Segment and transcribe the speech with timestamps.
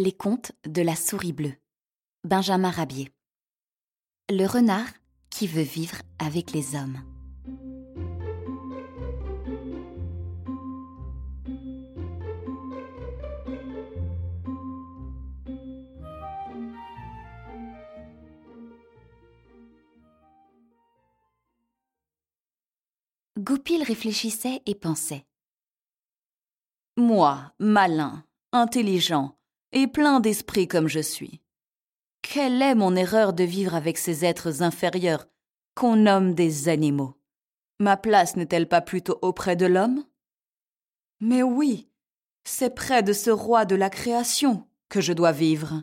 [0.00, 1.56] Les contes de la souris bleue.
[2.22, 3.10] Benjamin Rabier.
[4.30, 4.86] Le renard
[5.28, 7.02] qui veut vivre avec les hommes.
[23.36, 25.26] Goupil réfléchissait et pensait.
[26.96, 29.37] Moi, malin, intelligent
[29.72, 31.40] et plein d'esprit comme je suis.
[32.22, 35.26] Quelle est mon erreur de vivre avec ces êtres inférieurs
[35.74, 37.14] qu'on nomme des animaux?
[37.78, 40.04] Ma place n'est-elle pas plutôt auprès de l'homme?
[41.20, 41.88] Mais oui,
[42.44, 45.82] c'est près de ce roi de la création que je dois vivre.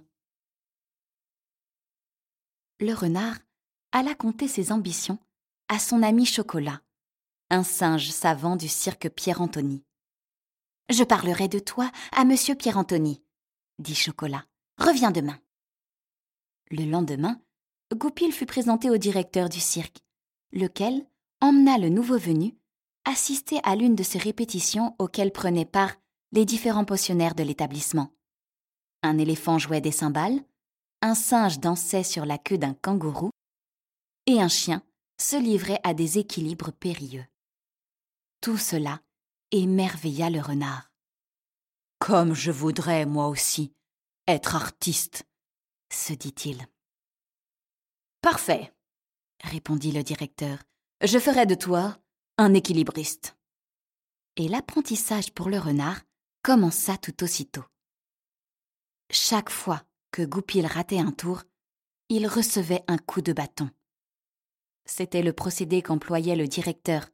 [2.79, 3.37] Le renard
[3.91, 5.19] alla conter ses ambitions
[5.69, 6.81] à son ami Chocolat,
[7.49, 9.85] un singe savant du cirque Pierre-Anthony.
[10.89, 13.23] Je parlerai de toi à monsieur Pierre-Anthony,
[13.79, 14.45] dit Chocolat.
[14.77, 15.39] Reviens demain.
[16.71, 17.41] Le lendemain,
[17.93, 19.99] Goupil fut présenté au directeur du cirque,
[20.51, 21.05] lequel
[21.41, 22.55] emmena le nouveau venu
[23.05, 25.95] assister à l'une de ces répétitions auxquelles prenaient part
[26.31, 28.11] les différents potionnaires de l'établissement.
[29.03, 30.43] Un éléphant jouait des cymbales,
[31.01, 33.29] un singe dansait sur la queue d'un kangourou,
[34.25, 34.81] et un chien
[35.21, 37.25] se livrait à des équilibres périlleux.
[38.41, 39.01] Tout cela
[39.51, 40.91] émerveilla le renard.
[41.99, 43.73] Comme je voudrais, moi aussi,
[44.27, 45.25] être artiste,
[45.91, 46.67] se dit-il.
[48.21, 48.73] Parfait,
[49.43, 50.59] répondit le directeur.
[51.01, 51.97] Je ferai de toi
[52.37, 53.37] un équilibriste.
[54.35, 56.01] Et l'apprentissage pour le renard
[56.41, 57.63] commença tout aussitôt.
[59.09, 61.43] Chaque fois que Goupil ratait un tour,
[62.09, 63.69] il recevait un coup de bâton.
[64.85, 67.09] C'était le procédé qu'employait le directeur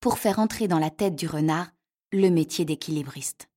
[0.00, 1.70] pour faire entrer dans la tête du renard
[2.12, 3.49] le métier d'équilibriste.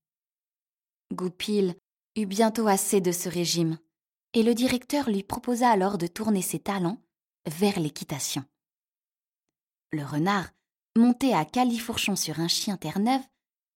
[1.12, 1.76] Goupil
[2.16, 3.78] eut bientôt assez de ce régime,
[4.34, 7.02] et le directeur lui proposa alors de tourner ses talents
[7.46, 8.44] vers l'équitation.
[9.92, 10.50] Le renard,
[10.96, 13.24] monté à califourchon sur un chien terre-neuve,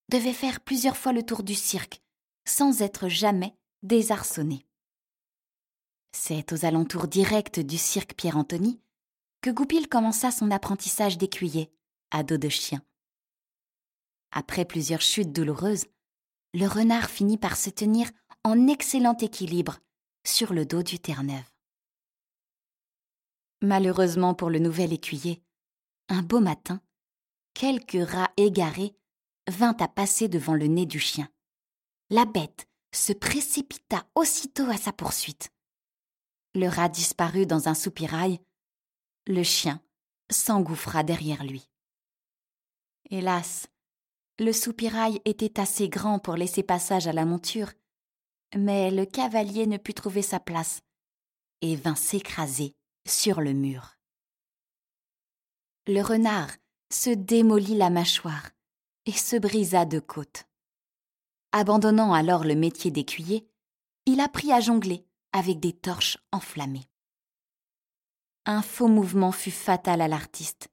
[0.10, 2.02] devait faire plusieurs fois le tour du cirque,
[2.46, 4.66] sans être jamais désarçonné.
[6.14, 8.80] C'est aux alentours directs du cirque Pierre-Anthony
[9.42, 11.72] que Goupil commença son apprentissage d'écuyer
[12.10, 12.82] à dos de chien.
[14.32, 15.86] Après plusieurs chutes douloureuses,
[16.58, 18.10] le renard finit par se tenir
[18.44, 19.78] en excellent équilibre
[20.26, 21.48] sur le dos du Terre-Neuve.
[23.62, 25.44] Malheureusement pour le nouvel écuyer,
[26.10, 26.82] un beau matin,
[27.54, 28.96] quelque rat égaré
[29.48, 31.30] vint à passer devant le nez du chien.
[32.10, 35.52] La bête se précipita aussitôt à sa poursuite.
[36.56, 38.42] Le rat disparut dans un soupirail.
[39.28, 39.80] Le chien
[40.32, 41.70] s'engouffra derrière lui.
[43.12, 43.68] Hélas,
[44.40, 47.72] le soupirail était assez grand pour laisser passage à la monture,
[48.56, 50.82] mais le cavalier ne put trouver sa place
[51.62, 52.76] et vint s'écraser
[53.08, 53.96] sur le mur.
[55.88, 56.52] Le renard
[56.92, 58.52] se démolit la mâchoire
[59.06, 60.46] et se brisa de côtes.
[61.52, 63.48] Abandonnant alors le métier d'écuyer,
[64.06, 66.88] il apprit à jongler avec des torches enflammées.
[68.46, 70.70] Un faux mouvement fut fatal à l'artiste.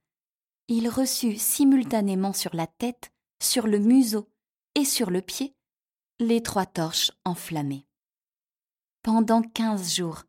[0.69, 3.14] Il reçut simultanément sur la tête
[3.45, 4.29] sur le museau
[4.75, 5.55] et sur le pied
[6.19, 7.87] les trois torches enflammées.
[9.03, 10.25] Pendant quinze jours,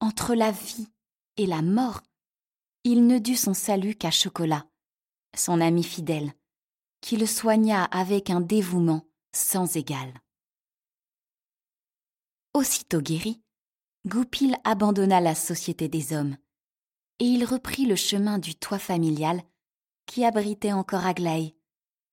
[0.00, 0.88] entre la vie
[1.36, 2.02] et la mort,
[2.84, 4.66] il ne dut son salut qu'à Chocolat,
[5.36, 6.32] son ami fidèle,
[7.00, 10.12] qui le soigna avec un dévouement sans égal.
[12.54, 13.42] Aussitôt guéri,
[14.06, 16.36] Goupil abandonna la société des hommes,
[17.18, 19.42] et il reprit le chemin du toit familial
[20.06, 21.56] qui abritait encore Aglaé,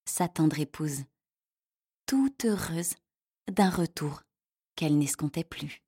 [0.06, 1.04] sa tendre épouse,
[2.06, 2.96] toute heureuse
[3.52, 4.24] d'un retour
[4.76, 5.82] qu'elle n'escomptait plus.